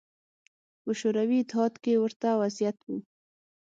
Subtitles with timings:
[0.83, 2.89] په شوروي اتحاد کې ورته وضعیت و